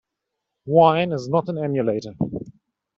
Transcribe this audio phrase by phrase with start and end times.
[0.65, 2.15] Wine is not an emulator.